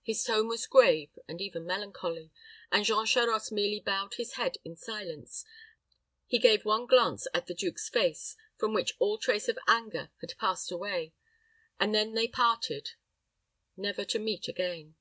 His 0.00 0.24
tone 0.24 0.48
was 0.48 0.66
grave, 0.66 1.18
and 1.28 1.38
even 1.38 1.66
melancholy; 1.66 2.30
and 2.72 2.82
Jean 2.82 3.04
Charost 3.04 3.52
merely 3.52 3.78
bowed 3.78 4.14
his 4.14 4.36
head 4.36 4.56
in 4.64 4.74
silence. 4.74 5.44
He 6.26 6.38
gave 6.38 6.64
one 6.64 6.86
glance 6.86 7.26
at 7.34 7.46
the 7.46 7.52
duke's 7.52 7.90
face, 7.90 8.38
from 8.56 8.72
which 8.72 8.94
all 8.98 9.18
trace 9.18 9.46
of 9.50 9.58
anger 9.68 10.10
had 10.22 10.38
passed 10.38 10.72
away, 10.72 11.12
and 11.78 11.94
then 11.94 12.14
they 12.14 12.26
parted 12.26 12.92
never 13.76 14.06
to 14.06 14.18
meet 14.18 14.48
again. 14.48 14.94